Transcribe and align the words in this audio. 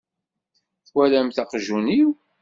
Twalamt 0.87 1.37
aqjun-iw? 1.43 2.09